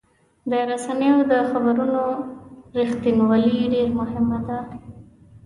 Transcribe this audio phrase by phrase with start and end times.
[0.49, 2.01] د رسنیو د خبرونو
[2.77, 4.59] رښتینولي ډېر مهمه ده.